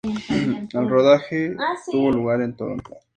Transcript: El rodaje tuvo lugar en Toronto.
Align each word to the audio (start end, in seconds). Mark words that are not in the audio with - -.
El 0.73 0.89
rodaje 0.89 1.55
tuvo 1.91 2.09
lugar 2.09 2.41
en 2.41 2.55
Toronto. 2.55 2.97